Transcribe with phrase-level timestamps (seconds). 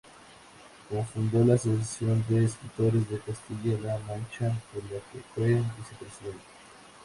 [0.89, 6.41] Cofundó la Asociación de Escritores de Castilla-La Mancha, de la que fue vicepresidente.